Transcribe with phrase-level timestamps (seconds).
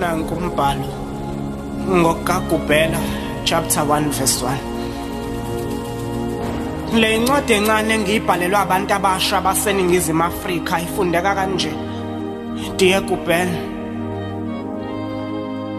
[0.00, 0.88] nanku umbhalo
[1.88, 3.00] ngokagubhela
[3.44, 4.76] chapter 1 verse 1
[7.00, 11.72] le incwadi encane engiyibhalelwa abantu abasha baseningizimu Afrika ifundeka kanje.
[12.76, 13.58] Dear Gubhela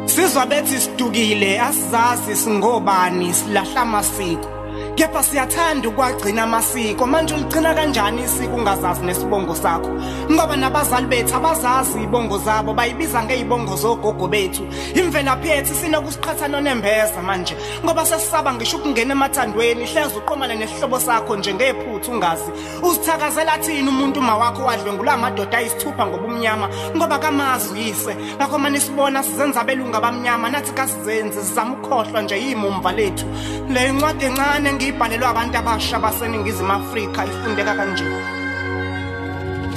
[0.05, 4.57] Sizwa bethi sidukile asizazi singobani silahla amasiko.
[4.98, 7.05] Kepha siyathanda ukwagcina amasiko.
[7.05, 9.89] Manje uligcina kanjani isiko ungazazi nesibongo sakho?
[10.32, 14.64] Ngoba nabazali bethu abazazi ibongo zabo bayibiza ngezibongo zogogo bethu.
[14.96, 17.56] Imvelaphi yethu sinokusiqhathana nembeza manje.
[17.86, 22.51] Ngoba sesisaba ngisho ukungena emathandweni hleze uqomane nesihlobo sakho njengephuthu ungazi.
[22.84, 26.70] Uzithakazela thina umuntu uma wakho wadlwengula amadoda ayisithupha ngobumnyama.
[26.95, 32.92] Ngoba kamazi uyise ngakho manje sibona sizenza abelunga bamnyama nathi kasizenze sizama ukukhohlwa nje yimumva
[32.92, 33.25] lethu.
[33.70, 38.05] Le incwadi encane ngiyibhalelwa abantu abasha baseningizimu Afrika ifundeka kanje.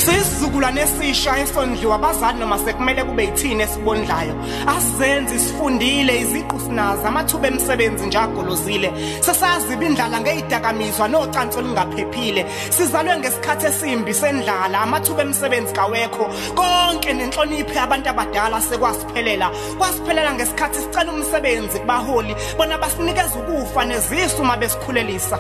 [0.05, 4.35] Sisizukulwane esisha esondliwa abazali noma sekumele kube yithini esibondlayo.
[4.67, 12.47] Asizenze sifundile iziqu sinazo amathuba emisebenzi njagolozile sesazi ibindlala ngezidakamizwa nocansi olungaphephile.
[12.71, 16.25] Sizalwe ngesikhathi esimbi sendlala amathuba emisebenzi kawekho.
[16.57, 19.51] Konke nenhlonipho yabantu abadala sekwasiphelela.
[19.79, 25.39] Kwasiphelela ngesikhathi sicela umsebenzi kubaholi bona basinikeza ukufa nezisu uma besikhulelisa.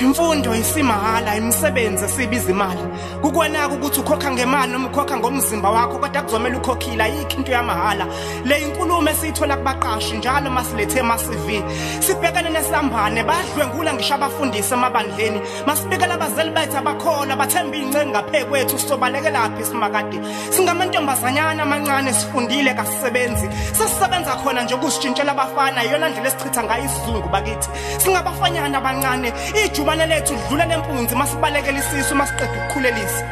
[0.00, 2.80] Imfundo isimahhala imisebenzi esibiza imali.
[3.22, 8.06] Kukwenaka ukuthi ukhokha ngemali noma ukhokha ngomzimba wakho kodwa kuzomela ukhokhile ayikho into yamahala.
[8.44, 11.62] Le inkulumo esiyithola kubaqashi njalo masilethe ma CV.
[12.00, 15.40] Sibhekane nesambane badlwengula ngisho abafundisi emabandleni.
[15.66, 20.20] Masibekela abazali bethu abakhola bathemba ingcenga ngaphezwethu sobaleke laphi simakade.
[20.50, 23.48] Singamantombazanyana amancane sifundile kasisebenzi.
[23.72, 27.68] Sesisebenza khona nje ukusitshintshela abafana iyona ndlela esicitha ngayo isizungu bakithi.
[27.98, 29.32] Singabafanyana abancane
[29.64, 33.24] iju ijubane lethu lidlula lempunzi masibalekela isisu masiqeda ukukhulelisa.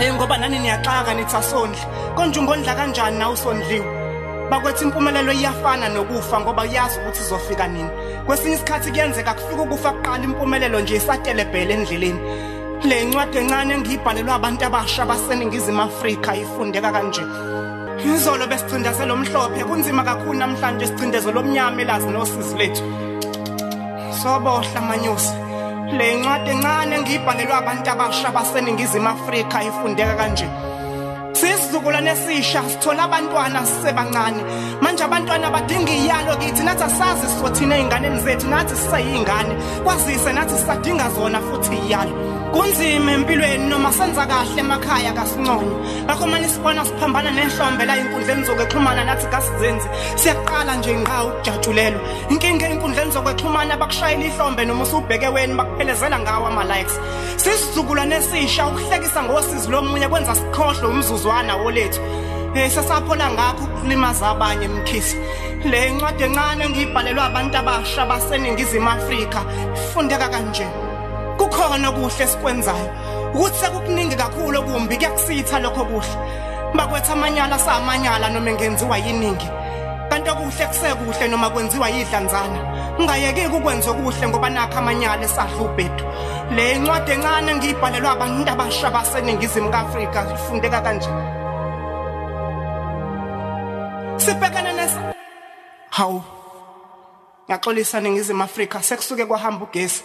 [0.00, 1.78] Eh ngoba nani niyaxaka nithi asondli.
[2.16, 3.86] Konje ungondla kanjani na usondliwe?
[4.50, 7.90] Bakwethu impumelelo iyafana nokufa ngoba uyazi ukuthi izofika nini.
[8.26, 12.20] Kwesinye isikhathi kuyenzeka kufika ukufa kuqala impumelelo nje isatelebhele endleleni.
[12.84, 17.22] Le ncwadi encane engiyibhalelwa abantu abasha baseningizimu Afrika ifundeka kanje.
[18.06, 22.84] Izolo besicindezelo omhlophe kunzima kakhulu namhlanje sicindezelo omnyama elazi nosizi lethu.
[24.22, 25.47] Sobohla manyusi
[25.96, 30.48] le ncwadi encane engiyibhalelwa abantu abasha baseningizimu Afrika ifundeka kanje.
[31.32, 34.42] Sisizukulwane esisha sithola abantwana sisebancane.
[34.82, 39.54] Manje abantwana badinga iyalo kithi nathi asazi sizothina einganeni zethu nathi siseyingane
[39.84, 42.37] kwazise nathi sisadinga zona futhi iyalo.
[42.52, 49.04] Kunzima empilweni noma senza kahle emakhaya kasinconyo ngakho manje sibona siphambana nehlombe la inkundleni zokuxhumana
[49.04, 49.88] nathi kasizenzi.
[50.16, 52.00] Siyaqala nje ngqa ukujatshulelwa.
[52.30, 57.00] Inkinga einkundleni zokuxhumana bakushayela ihlombe noma usubheke weni bakuphelezela ngawo ama likes
[57.36, 62.00] sisizukulwane esisha ukuhlekisa ngosizi lomunye kwenza sikhohle umzuzwana wolethu.
[62.54, 65.16] Eh sesaphola ngakho ukulimaza abanye emkhisi
[65.64, 69.40] le ncwadi encane engiyibhalelwa abantu abasha baseningizimu Afrika.
[69.74, 70.87] Ifundeka kanje.
[71.38, 72.88] Kukhona okuhle esikwenzayo.
[73.34, 76.14] Ukuthi sekukuningi kakhulu okumbi kuyakusitha lokho kuhle.
[76.74, 79.48] Bakwethu amanyala samanyala noma engenziwa yiningi.
[80.10, 82.60] Kanti okuhle kusekuhle noma kwenziwa yidlanzana
[82.98, 86.04] ungayeki ukwenza okuhle ngoba nakho amanyala esadla ubhedu.
[86.54, 91.08] Le incwadi encane ngiyibhalelwa abantu abasha baseningizimu kaAfrika ifundeka kanje.
[94.16, 95.14] Sibhekana nesa
[95.90, 96.22] hawu
[97.50, 100.02] ngaxolisa ningizimu Afrika sekusuke kwahamba ugesi.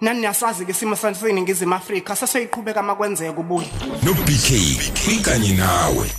[0.00, 2.16] Nani niyasazi ke isimo saseningizimu Afrika?
[2.16, 3.68] Sesoyiqhubeka makwenzeka ubuye.
[4.02, 4.50] No BK
[5.12, 6.10] ikanye nawe.